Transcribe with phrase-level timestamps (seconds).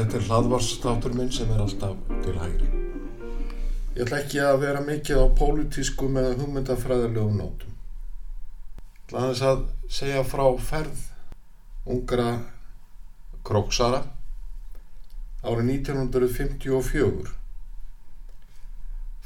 [0.00, 2.09] þetta er hlaðvarsstáttur minn sem er alltaf.
[4.00, 7.74] Ég ætla ekki að vera mikið á pólitískum eða hugmyndafræðilegum nótum.
[8.80, 9.58] Ég ætla aðeins að
[9.92, 11.02] segja frá ferð
[11.84, 12.30] ungra
[13.44, 14.00] króksara
[15.44, 17.34] árið 1954.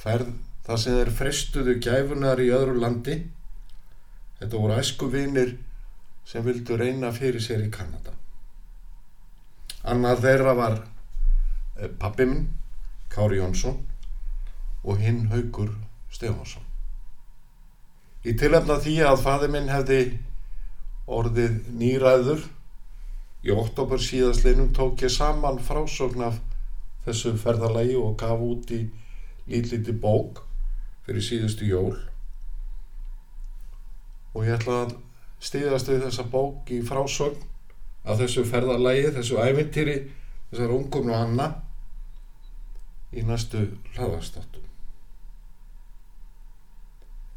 [0.02, 0.34] Ferð
[0.66, 3.18] það sem þeir frestuðu gæfunar í öðru landi.
[4.42, 5.56] Þetta voru æsku vinir
[6.26, 8.18] sem vildu reyna fyrir sér í Kanada.
[9.86, 12.46] Annað þeirra var eh, pabbi minn,
[13.14, 13.84] Kári Jónsson
[14.84, 15.72] og hinn Haugur
[16.12, 16.62] Stefansson.
[18.24, 20.00] Í tilhefna því að faði minn hefði
[21.04, 22.44] orðið nýræður
[23.44, 26.40] í oktober síðastlinum tók ég saman frásögn af
[27.04, 28.86] þessu ferðalagi og gaf út í
[29.50, 30.40] lítliti bók
[31.04, 31.98] fyrir síðustu jól
[34.32, 34.94] og ég ætla að
[35.44, 37.44] stíðast við þessa bók í frásögn
[38.04, 39.96] af þessu ferðarlægi, þessu ævintýri
[40.50, 41.48] þessar ungum og anna
[43.14, 44.73] í næstu hlaðastáttum.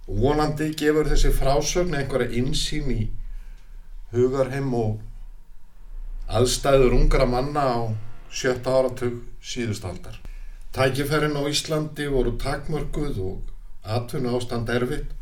[0.07, 3.01] Og vonandi gefur þessi frásögn einhverja insýn í
[4.13, 5.01] hugarheim og
[6.27, 7.79] aðstæður ungra manna á
[8.31, 10.15] sjötta áratug síðustaldar.
[10.75, 13.51] Tækifærin á Íslandi voru takmörguð og
[13.83, 15.13] atvinnu ástand erfitt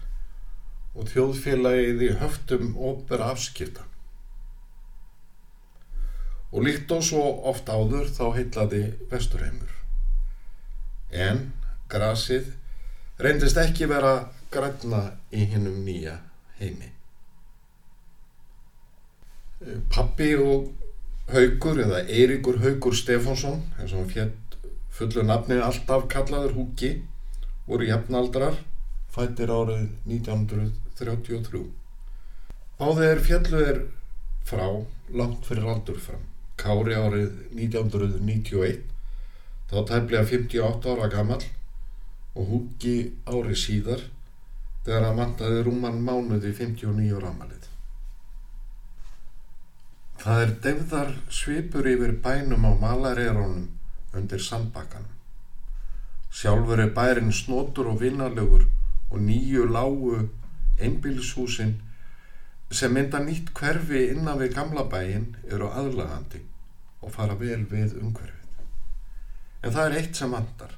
[0.95, 3.85] og þjóðfélagið í höftum ópera afskipta.
[6.55, 9.71] Og líkt og svo oft áður þá heitlaði vesturheimur.
[11.11, 11.51] En
[11.91, 12.53] grasið
[13.19, 14.13] reyndist ekki vera
[14.55, 15.01] græna
[15.35, 16.15] í hinnum nýja
[16.59, 16.91] heimi.
[19.91, 20.71] Pappi og
[21.31, 24.57] Haugur eða Eiríkur Haugur Stefánsson, eins og fjett
[24.93, 26.91] fullu nafni alltaf kallaður Húki,
[27.65, 28.59] voru jafnaldrar,
[29.15, 31.63] fættir árið 1933.
[32.79, 33.81] Báðið er fjallu er
[34.45, 34.67] frá
[35.15, 36.21] langt fyrir aldur fram.
[36.61, 38.83] Kári árið 1991,
[39.71, 41.41] þá tæplega 58 ára gammal
[42.35, 44.05] og Húki árið síðar
[44.85, 47.65] þegar hann vantaði rúman mánuði 59 ára amalið.
[50.21, 53.65] Það er devðar svipur yfir bænum á malarérónum
[54.15, 55.11] undir sandbakkanum.
[56.35, 58.65] Sjálfur er bærin snotur og vinnalegur
[59.11, 60.29] og nýju lágu
[60.81, 61.75] einbílshúsin
[62.71, 66.41] sem mynda nýtt hverfi innan við gamla bæin eru aðlagandi
[67.01, 68.63] og fara vel við umhverfið.
[69.63, 70.73] En það er eitt sem vandar.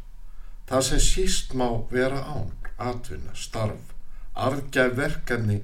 [0.67, 3.93] Það sem síst má vera án, atvinna, starf,
[4.37, 5.61] arðgæf verkefni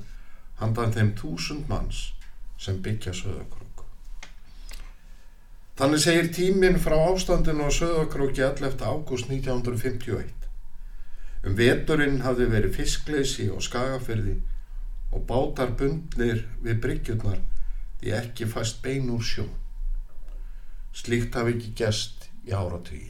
[0.62, 2.06] handan þeim þúsund manns
[2.62, 3.84] sem byggja söðakrók.
[5.78, 8.84] Þannig segir tíminn frá ástandinu á söðakróki 11.
[8.86, 10.34] ágúst 1951.
[11.44, 14.38] Um veturinn hafði verið fiskleysi og skagafyrði
[15.14, 17.42] og bátar bundnir við bryggjurnar
[18.02, 19.48] því ekki fæst bein úr sjó.
[20.94, 23.10] Slíkt hafi ekki gæst í áratögi.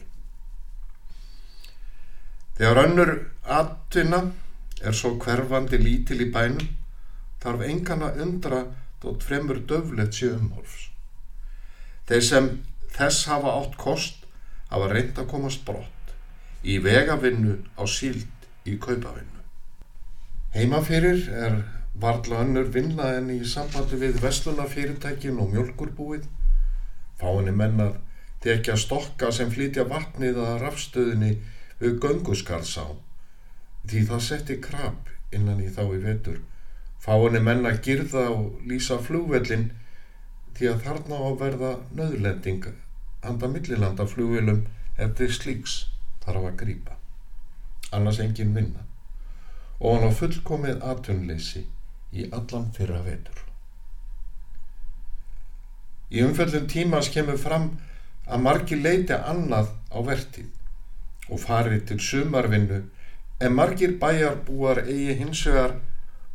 [2.57, 3.13] Þegar önnur
[3.44, 4.24] atvinna
[4.83, 6.67] er svo hverfandi lítil í bænum
[7.44, 8.61] þarf engan að undra
[9.03, 10.89] þótt fremur döflegt sé umhólfs.
[12.07, 12.49] Þeir sem
[12.95, 14.25] þess hafa átt kost
[14.71, 16.13] hafa reynd að komast brott
[16.63, 19.41] í vegavinnu á síld í kaupavinnu.
[20.53, 21.57] Heimafyrir er
[22.00, 26.27] varla önnur vinna en í sambandi við vestlunafyrirtækin og mjölkurbúið.
[27.19, 27.97] Fáinni mennar
[28.44, 31.33] tekja stokka sem flytja vatnið að rafstöðinni
[31.81, 32.88] við gönguskarðsá
[33.89, 36.39] því það setti krab innan í þá í vetur.
[37.03, 39.71] Fáinni menna girða og lýsa flugvellin
[40.57, 42.67] því að þarna á að verða nöðlending
[43.23, 44.66] handa millilanda flugvelum
[44.97, 45.77] eftir slíks
[46.23, 46.97] þarf að grýpa.
[47.94, 48.85] Annars engin vinna
[49.80, 51.65] og hann á fullkomið atunleysi
[52.13, 53.39] í allan fyrra vetur.
[56.13, 57.71] Í umfellum tímas kemur fram
[58.27, 62.83] að margi leiti annað á vertið og farið til sumarvinnu
[63.44, 65.75] en margir bæjarbúar eigi hins vegar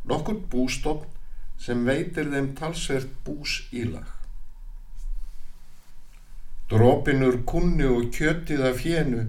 [0.09, 1.07] nokkur bústofn
[1.59, 4.07] sem veitir þeim talsvert bús ílag.
[6.69, 9.25] Dropinur kunni og kjötið af fjennu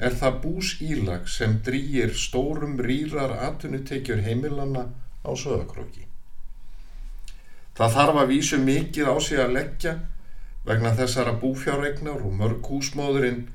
[0.00, 4.88] er það bús ílag sem drýjir stórum rýrar atvinnutekjur heimilanna
[5.22, 6.06] á söðakróki.
[7.76, 9.94] Það þarf að vísu mikið á sig að leggja
[10.66, 13.46] vegna þessara búfjárregnar og mörg húsmóðurinn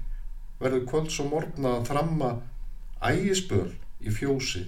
[0.62, 2.31] verður kvölds og morgna að þramma
[3.03, 3.71] ægisböl
[4.06, 4.63] í fjósi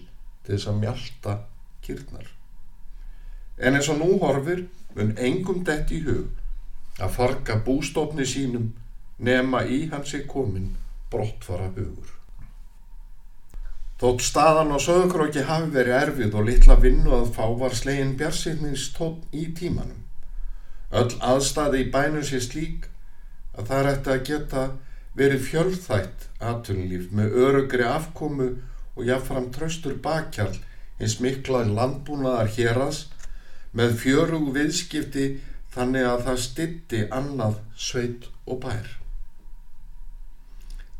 [0.45, 1.37] til þess að mjálta
[1.85, 2.27] kýrnar.
[3.57, 4.65] En eins og nú horfir
[4.95, 6.27] mun engum dett í hug
[7.01, 8.71] að farga bústofni sínum
[9.17, 10.75] nema í hansi komin
[11.11, 12.13] brottfara hugur.
[13.97, 18.91] Þótt staðan á söðukróki hafi verið erfið og litla vinnu að fá var slegin björnsinnins
[18.93, 20.03] tótt í tímanum.
[20.93, 22.85] Öll aðstæði í bænum sé slík
[23.57, 24.65] að það er eftir að geta
[25.17, 28.49] verið fjölþætt aðtunlíf með örugri afkomu
[28.95, 30.55] og jáfnfram tröstur bakkjall
[31.01, 33.13] eins miklaði landbúnaðar hérast
[33.77, 35.27] með fjörug viðskipti
[35.73, 38.87] þannig að það stitti annað sveit og bær.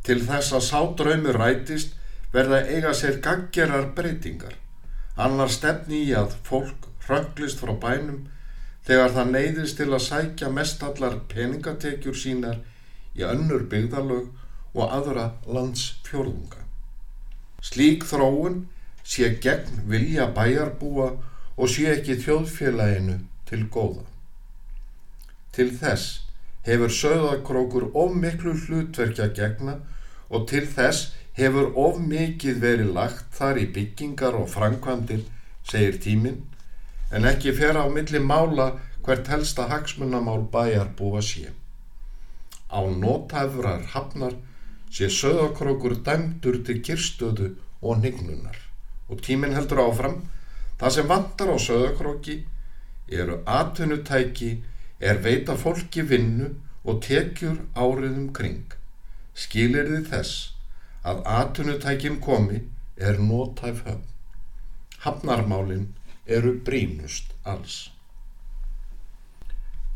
[0.05, 1.95] Til þess að sádraumur rætist
[2.33, 4.55] verða eiga sér gaggerar breytingar.
[5.17, 8.27] Annar stefni í að fólk rögglist frá bænum
[8.87, 12.61] þegar það neyðist til að sækja mestallar peningatekjur sínar
[13.17, 14.29] í önnur byggðalög
[14.77, 16.61] og aðra landsfjörðunga.
[17.65, 18.65] Slík þróun
[19.07, 21.09] sé gegn vilja bæjarbúa
[21.57, 23.17] og sé ekki þjóðfélaginu
[23.49, 24.05] til góða.
[25.55, 26.27] Til þess
[26.67, 29.79] hefur söðakrókur of miklu hlutverkja gegna
[30.29, 35.23] og til þess hefur of mikið verið lagt þar í byggingar og framkvæmdir,
[35.63, 36.43] segir tíminn,
[37.13, 38.73] en ekki fer á milli mála
[39.05, 41.53] hvert helsta hagsmunamál bæjarbúa sé.
[42.67, 44.35] Á nótæfrar hafnar
[44.91, 48.57] sé söðakrókur dæmdur til kirstöðu og nignunar
[49.09, 50.17] og tíminn heldur áfram.
[50.79, 52.37] Það sem vantar á söðakróki
[53.07, 54.51] eru atvinnutæki
[54.99, 56.51] er veita fólki vinnu
[56.83, 58.65] og tekjur áriðum kring.
[59.33, 60.53] Skilir þið þess
[61.07, 62.63] að atvinnutækin komi
[62.97, 64.07] er nótæf höfn.
[65.05, 65.93] Hafnarmálin
[66.25, 67.85] eru brínust alls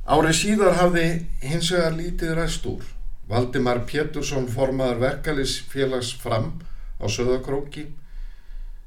[0.02, 1.06] Árið síðar hafði
[1.46, 2.86] hins vegar lítið ræst úr
[3.30, 6.48] Valdimar Pétursson formaður verkalisfélags fram
[6.98, 7.84] á Söðakróki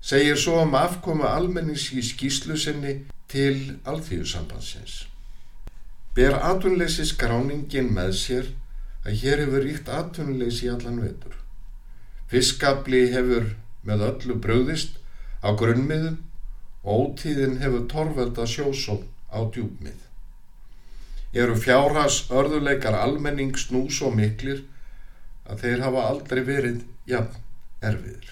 [0.03, 2.97] segir svo um afkomu almennings í skýslu sinni
[3.31, 5.07] til alþýðusambansins.
[6.19, 8.51] Ber atvinnleysi skráningin með sér
[9.07, 11.39] að hér hefur ríkt atvinnleysi í allan vetur.
[12.27, 13.55] Fiskabli hefur
[13.87, 14.99] með öllu bröðist
[15.47, 16.19] á grunnmiðum
[16.83, 20.03] og ótíðin hefur torvelda sjósól á djúpmið
[21.35, 24.63] eru fjárhas örðuleikar almennings nú svo miklir
[25.51, 27.41] að þeir hafa aldrei verið jafn
[27.85, 28.29] erfiðir.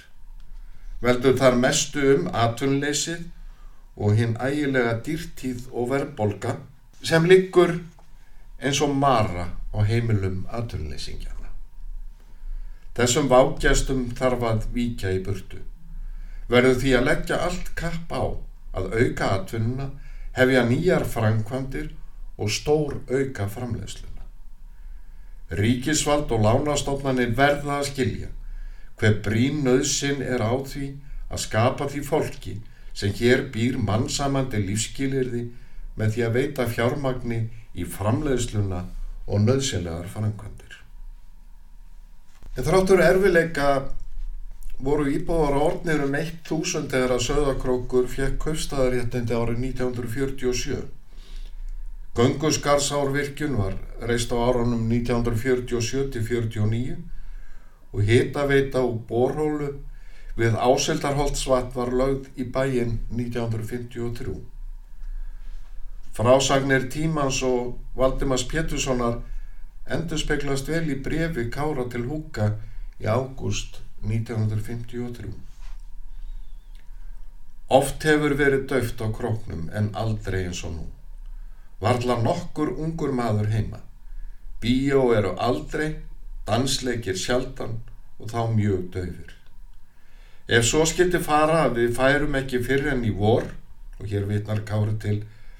[1.03, 3.25] Veldur þar mestu um atvinnleysið
[3.97, 6.57] og hinn ægilega dýrtíð og verðbolga
[7.03, 7.75] sem liggur
[8.63, 11.51] eins og mara á heimilum atvinnleysingjana.
[12.95, 15.59] Þessum vágjastum þarf að víkja í burtu.
[16.53, 18.23] Verður því að leggja allt kapp á
[18.79, 19.89] að auka atvinnuna,
[20.37, 21.91] hefja nýjar framkvæmdir
[22.43, 24.27] og stór auka framleiðsluna.
[25.63, 28.31] Ríkisvald og lánastofnanir verða að skilja
[29.01, 30.93] hver brín nöðsin er á því
[31.33, 32.55] að skapa því fólki
[32.95, 35.47] sem hér býr mannsamandi lífskilirði
[35.99, 37.41] með því að veita fjármagni
[37.75, 38.85] í framleiðsluna
[39.27, 40.79] og nöðsynlegar framkvæmdir.
[42.57, 43.69] En þráttur erfileika
[44.83, 50.83] voru íbúðar ornir um 1000 þegar að Söðakrókur fekk kaupstæðaréttindi árið 1947.
[52.15, 53.75] Göngusgarsárvirkjun var
[54.05, 56.97] reist á árunum 1947-49
[57.93, 59.81] og hitaveita og borhólu
[60.37, 64.37] við Áseldarholtsvat var lögð í bæin 1953.
[66.13, 69.25] Frásagnir Tímans og Valdimars Péturssonar
[69.89, 72.61] endur speklast vel í brefi Kára til Húka
[73.01, 75.33] í ágúst 1953.
[77.73, 80.93] Oft hefur verið döft á króknum en aldrei eins og nú.
[81.83, 83.81] Varla nokkur ungur maður heima.
[84.63, 85.97] Bíó eru aldrei,
[86.47, 87.81] dansleikir sjaldan
[88.21, 89.33] og þá mjög döfur.
[90.47, 93.49] Ef svo skilti fara að við færum ekki fyrir enn í vor,
[93.99, 95.17] og hér vitnar Kári til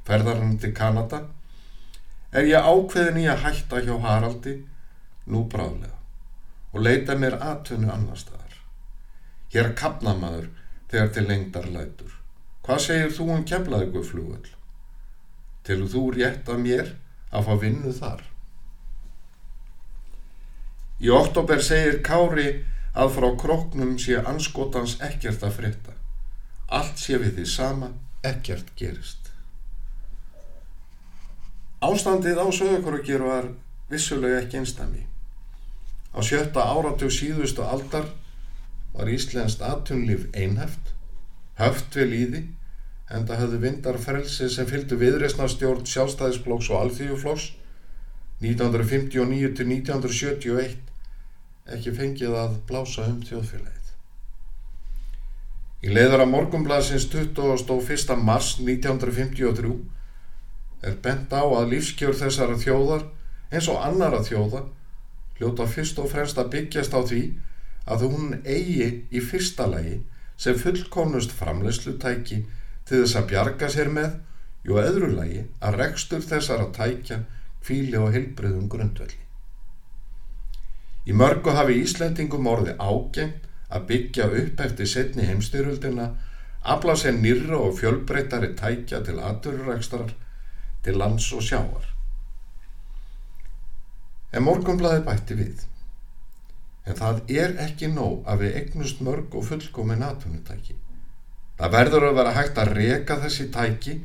[0.07, 1.25] ferðarinn til Kanada,
[2.31, 4.57] er ég ákveðin í að hætta hjá Haraldi
[5.27, 5.99] nú bráðlega
[6.73, 8.57] og leita mér aðtunni annar staðar.
[9.53, 10.49] Hér kapna maður
[10.89, 12.19] þegar til lengdar lætur.
[12.65, 14.49] Hvað segir þú um kemlaðegu flugöld?
[15.67, 16.93] Til þú rétt að mér
[17.33, 18.23] að fá vinnu þar.
[21.03, 22.49] Í oktober segir Kári
[22.95, 25.97] að frá kroknum sé anskotans ekkert að frétta.
[26.73, 27.89] Allt sé við því sama,
[28.23, 29.33] ekkert gerist.
[31.83, 33.49] Ástandið á sögurkrokir var
[33.91, 35.07] vissulega ekki einstami.
[36.15, 38.07] Á sjötta áratug síðustu aldar
[38.93, 40.93] var Íslensk atunlíf einhæft,
[41.59, 42.43] höft við líði
[43.13, 47.51] en það höfðu vindar frelsi sem fylgdu viðreysnarstjórn sjálfstæðisflokks og alþýjuflokks
[48.43, 50.79] 1959 til 1971
[51.77, 53.91] ekki fengið að blása um þjóðfélagið.
[55.83, 58.17] Í leiðara morgumblasins 21.
[58.23, 59.75] mars 1953
[60.83, 63.07] er bent á að lífskjör þessara þjóðar
[63.53, 64.65] eins og annara þjóða
[65.39, 67.23] hljóta fyrst og fremst að byggjast á því
[67.93, 70.01] að hún eigi í fyrsta lagi
[70.41, 72.43] sem fullkomnust framleyslutæki
[72.89, 74.19] til þess að bjarga sér með
[74.67, 77.23] jú öðru lagi að rekstur þessara tækja
[77.63, 79.19] kvíli og heilbriðum grundvelli.
[81.07, 86.13] Í mörgu hafi Íslendingum orði ágengt að byggja upp eftir setni heimstyröldina,
[86.63, 90.13] afla sér nýra og fjölbreytari tækja til aðurrækstrar,
[90.85, 91.89] til lands og sjáar.
[94.33, 95.67] En morgunblæði bætti við.
[96.87, 100.79] En það er ekki nóg að við egnust mörg og fullkomin atvinnutæki.
[101.59, 103.99] Það verður að vera hægt að reka þessi tæki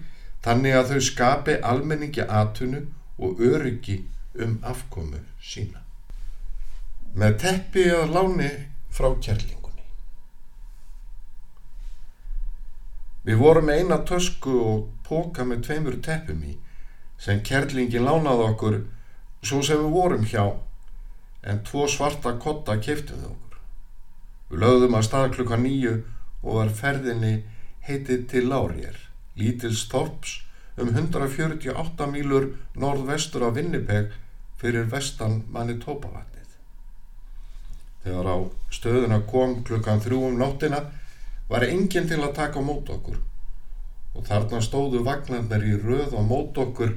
[0.46, 2.84] þannig að þau skapi almenningi atvinnu
[3.18, 3.98] og öryggi
[4.44, 5.82] um afkomu sína.
[7.18, 8.50] Með teppi að láni
[8.94, 9.86] frá kærlingunni.
[13.25, 16.54] Við vorum eina tösku og póka með tveimur teppum í
[17.18, 18.77] sem kærlingin lánaði okkur
[19.42, 20.46] svo sem við vorum hjá
[21.48, 23.60] en tvo svarta kotta keftum þau okkur.
[24.51, 25.96] Við lögðum að stað klukka nýju
[26.44, 27.36] og var ferðinni
[27.88, 28.98] heitið til Láriér,
[29.39, 30.41] lítils Þorps
[30.77, 34.12] um 148 mílur norðvestur af Vinnipeg
[34.62, 36.51] fyrir vestan Manitobavatnið.
[38.03, 38.38] Þegar á
[38.74, 40.84] stöðuna kom klukkan þrjú um nóttina
[41.50, 43.17] var enginn til að taka mót okkur
[44.17, 46.96] og þarna stóðu vagnarnar í röð og mót okkur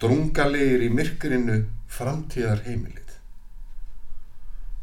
[0.00, 3.16] drungalegir í myrkurinu framtíðar heimilið.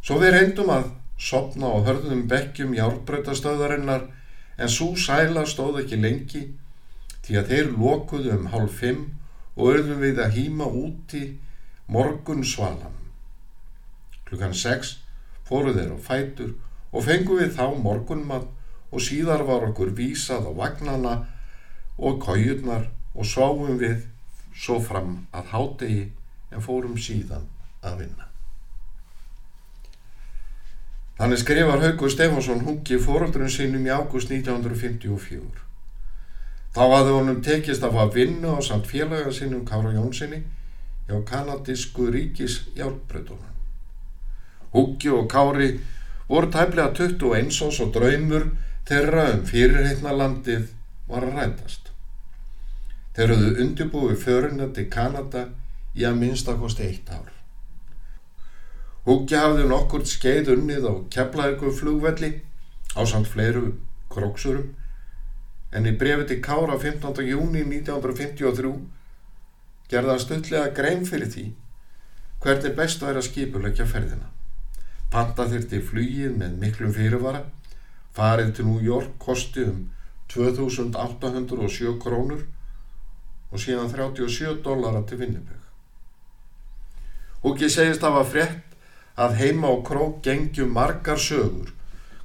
[0.03, 4.08] Svo við reyndum að sopna á hörðum bekkjum járbröytastöðarinnar
[4.58, 6.43] en svo sæla stóð ekki lengi
[7.24, 9.05] því að þeir lokuðu um hálf fimm
[9.55, 11.24] og örðum við að hýma úti
[11.88, 12.98] morgun svalam.
[14.27, 14.98] Klukkan sex
[15.48, 16.53] fóru þeir á fætur
[16.91, 18.50] og fengu við þá morgunmann
[18.93, 21.15] og síðar var okkur vísað á vagnana
[21.98, 24.05] og kójurnar og sváum við
[24.53, 26.03] svo fram að hádegi
[26.53, 27.50] en fórum síðan
[27.82, 28.32] að vinna.
[31.20, 35.62] Þannig skrifar Haugur Stefansson hungi fóröldurinn sínum í ágúst 1954.
[36.74, 40.41] Þá hafði honum tekist að fá vinnu á samt félaga sínum Kára Jónssoni
[41.05, 43.51] hjá kanadísku ríkis hjálpbreytunum.
[44.74, 45.70] Huggi og Kári
[46.27, 48.50] voru tæplega 21 ás og draumur
[48.89, 50.72] þeirra um fyrirheitnalandið
[51.12, 51.91] var að rætast.
[53.13, 55.46] Þeir höfðu undirbúið föruna til Kanada
[55.93, 57.42] í að minnstakosti eitt ár.
[59.03, 62.29] Húkja hafði nokkur skeið unnið á keflaðegu flugvelli
[62.95, 63.74] á samt fleiru
[64.13, 64.69] króksurum
[65.75, 67.19] en í brefi til Kára 15.
[67.27, 68.72] júni 1953
[69.91, 71.45] gerða stutlega grein fyrir því
[72.45, 74.29] hvernig best væri að skipulegja ferðina.
[75.12, 77.43] Panta þurfti flugið með miklum fyrirvara,
[78.15, 79.86] farið til New York kosti um
[80.33, 82.43] 2807 krónur
[83.51, 85.60] og síðan 37 dólara til Vinnipeg.
[87.43, 88.72] Húki segist að það var frétt
[89.20, 91.74] að heima á krók gengjum margar sögur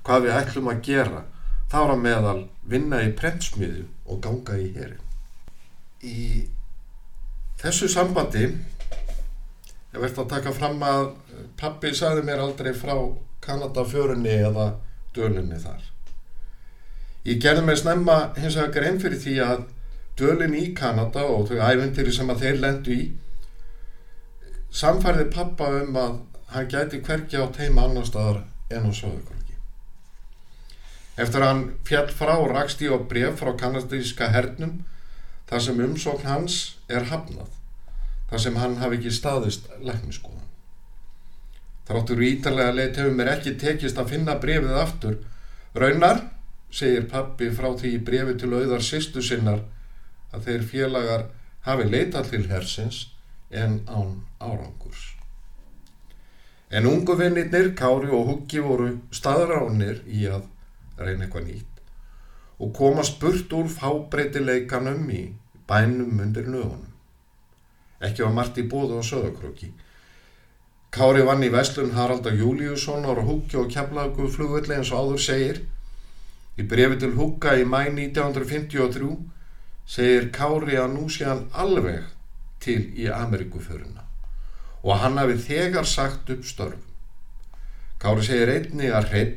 [0.07, 1.25] hvað við ætlum að gera
[1.68, 5.04] þára meðal vinna í prentsmiðu og ganga í herin.
[6.00, 6.49] Í
[7.61, 11.11] þessu sambandi ég verði að taka fram að
[11.61, 12.95] pappi saði mér aldrei frá
[13.45, 14.73] Kanadafjörunni eða
[15.16, 15.80] dölinni þar.
[17.28, 19.64] Ég gerði mig snemma hins vegar grein fyrir því að
[20.18, 23.04] dölin í Kanada og þau æventyri sem að þeir lendu í
[24.75, 26.16] samfærði pappa um að
[26.52, 29.56] hann gæti hverki á teima annar staðar en á Söðukröki.
[31.18, 34.84] Eftir að hann fjall frá rakst í á bref frá kanadíska hernum
[35.48, 37.50] þar sem umsókn hans er hafnað,
[38.30, 40.44] þar sem hann hafi ekki staðist lækniskoðan.
[41.88, 45.20] Þráttur ítalega leitt hefur mér ekki tekist að finna brefið aftur.
[45.72, 46.20] Raunar,
[46.70, 49.62] segir pappi frá því í brefi til auðar sýstu sinnar,
[50.32, 51.28] að þeir félagar
[51.64, 53.06] hafi leitað til hersins
[53.48, 55.17] en án árangurs.
[56.70, 60.44] En ungu vinnirnir, Kári og Huggi voru staðránir í að
[61.00, 61.78] reyna eitthvað nýtt
[62.58, 65.20] og komast burt úr fábreytileikanum í
[65.70, 66.90] bænum undir nögunum.
[68.02, 69.70] Ekki var margt í bóðu á söðakröki.
[70.92, 75.62] Kári vann í Veslun Haraldar Júliusson og Huggi og keflagu flugvelli eins og áður segir.
[76.58, 79.14] Í brefi til Hugga í mæ 1953
[79.87, 82.10] segir Kári að nú sé hann alveg
[82.60, 84.07] til í Amerikuföruna
[84.82, 86.85] og hann hafi þegar sagt upp störfum.
[87.99, 89.37] Kári segir einni að hrein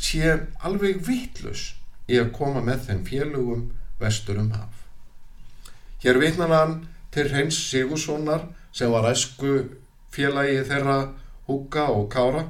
[0.00, 1.72] sé alveg vittlus
[2.10, 3.64] í að koma með þeim félugum
[4.00, 4.86] vestur um haf.
[6.00, 6.76] Hér vitnan hann
[7.12, 9.56] til hreins Sigurssonar sem var æsku
[10.14, 10.98] félagi þeirra
[11.48, 12.46] Húka og Kára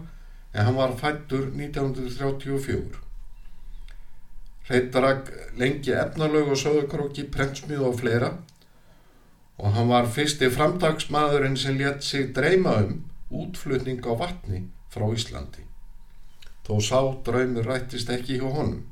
[0.53, 3.01] en hann var fættur 1934.
[4.69, 8.35] Hreittarag lengi efnalög og söðukróki, prentsmíð og fleira
[9.61, 12.95] og hann var fyrsti framtagsmaðurinn sem létt sig dreyma um
[13.31, 15.67] útflutning á vatni frá Íslandi.
[16.65, 18.87] Þó sá draumur rættist ekki hjá honum.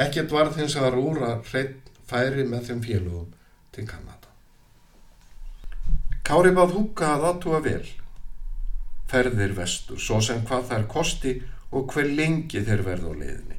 [0.00, 3.28] Ekkert var þins að rúra hreitt færi með þeim félugum
[3.74, 4.32] til Kanada.
[6.24, 7.86] Kári báð húka að aðtúa vel.
[9.10, 11.36] Ferðir vestur, svo sem hvað þær kosti
[11.74, 13.58] og hver lengi þeir verða á leiðinni.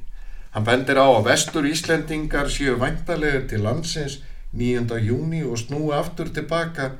[0.52, 4.18] Hann bendir á að vestur Íslendingar séu væntalega til landsins
[4.52, 4.98] 9.
[5.00, 6.90] júni og snúi aftur tilbaka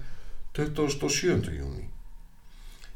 [0.56, 1.52] 27.
[1.52, 1.88] júni.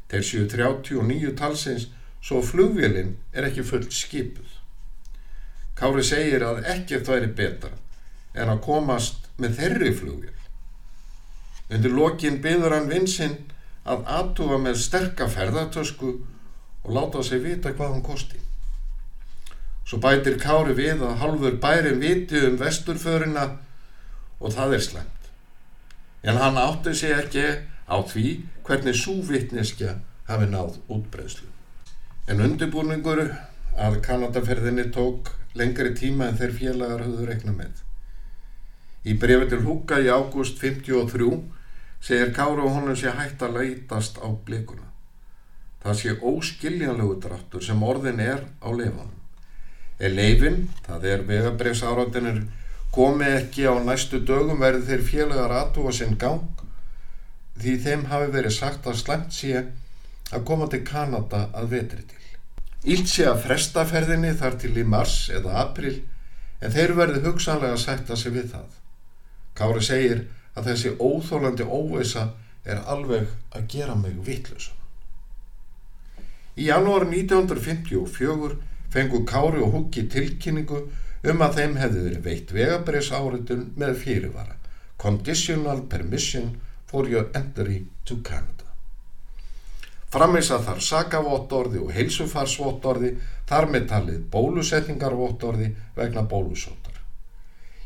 [0.09, 1.89] Þeir séu 39 talsins
[2.21, 4.47] svo flugvélinn er ekki fullt skipuð.
[5.77, 7.75] Kári segir að ekkert væri betra
[8.33, 10.33] en að komast með þeirri flugvél.
[11.69, 13.37] Undir lokin byður hann vinsinn
[13.85, 16.11] að aðtúa með sterka ferðartösku
[16.83, 18.41] og láta sig vita hvað hann kosti.
[19.87, 23.45] Svo bætir Kári við að halfur bærin viti um vesturförina
[24.39, 25.31] og það er slemt.
[26.23, 27.45] En hann átti sig ekki
[27.87, 28.27] á því
[28.67, 31.47] hvernig súvittneskja hafi náð útbreyslu.
[32.27, 33.21] En undirbúningur
[33.77, 37.83] að Kanadaferðinni tók lengri tíma en þeir félagar höfðu rekna með.
[39.07, 41.29] Í brefi til Húka í ágúst 53
[42.03, 44.89] segir Kári og honum sé hægt að leytast á blikuna.
[45.83, 49.13] Það sé óskiljanlegu dráttur sem orðin er á lefanum.
[49.97, 52.41] Er leifin, það er vegabrefsáratinir,
[52.95, 56.63] komi ekki á næstu dögum verði þeir félagar aðtúa sinn gang
[57.61, 59.65] því þeim hafi verið sagt að slemt sé
[60.31, 62.23] að koma til Kanada að vetri til.
[62.87, 65.95] Ílt sé að frestaferðinni þar til í mars eða april
[66.61, 68.67] en þeir verði hugsanlega að sætta sig við það.
[69.57, 70.25] Kári segir
[70.57, 72.29] að þessi óþólandi óveisa
[72.67, 74.75] er alveg að gera mig vittlusan.
[76.57, 78.57] Í janúar 1954
[78.93, 80.87] fengu Kári og Huggi tilkynningu
[81.23, 84.55] um að þeim hefði verið veitt vegabriðs áritun með fyrirvara
[84.97, 86.53] Conditional Permission
[86.87, 88.65] for your entry to Canada.
[90.13, 93.11] Framins að þar sakavottorði og heilsufarsvottorði
[93.49, 96.95] þar með talið bólusetningarvottorði vegna bólusótar.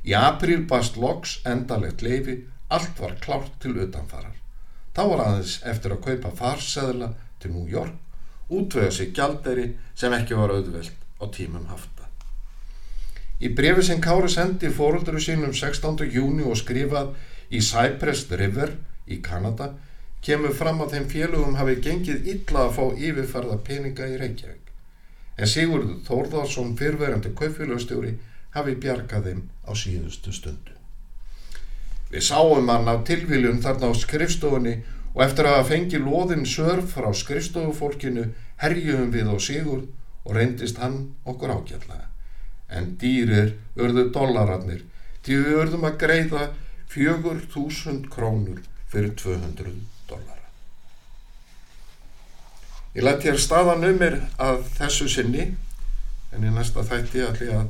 [0.05, 2.37] Í april bast loks endalegt leifi,
[2.69, 4.37] allt var klárt til utanfarar.
[4.93, 7.97] Þá var aðeins eftir að kaupa farseðla til New York
[8.51, 12.00] útvega sig gjalderi sem ekki var auðvelt á tímum hafta.
[13.41, 16.03] Í brefi sem Kári sendi fórölduru sínum 16.
[16.13, 17.15] júni og skrifað
[17.49, 18.75] í Cypress River
[19.09, 19.71] í Kanada
[20.21, 24.67] kemur fram að þeim félögum hafi gengið illa að fá yfirferða peninga í Reykjavík.
[25.41, 28.13] En Sigurður Þórðarsson fyrverandi kaufélagstjóri
[28.53, 30.77] hafi bjargað þeim á síðustu stundu.
[32.13, 34.75] Við sáum hann af tilviljum þarna á skrifstofunni
[35.15, 38.29] og eftir að fengi loðin sörf frá skrifstofufólkinu
[38.61, 39.87] herjum við á Sigur
[40.27, 42.10] og reyndist hann okkur ágjörlega.
[42.71, 44.85] En dýrir örðu dollararnir
[45.25, 46.45] því við örðum að greiða
[46.91, 49.73] fjögur þúsund krónur fyrir 200
[50.09, 50.47] dollara.
[52.95, 55.51] Ég lætt hér staðan um mér að þessu sinni
[56.31, 57.69] en í næsta þætti ætli að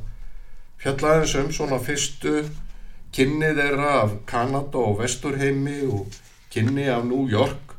[0.81, 2.39] fjalla aðeins um svona fyrstu
[3.13, 6.17] kynni þeirra af Kanada og Vesturheimi og
[6.53, 7.75] kynni af New York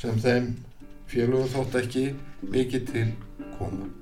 [0.00, 0.52] sem þeim
[1.10, 2.06] félögum þótt ekki
[2.50, 3.08] mikið til
[3.58, 3.99] koma.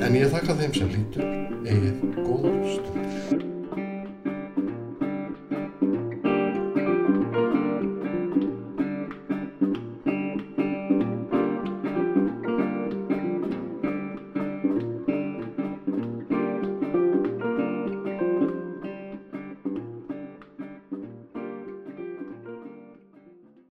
[0.00, 1.26] En ég þakka þeim sem lítur
[1.68, 3.49] eigið góður stund.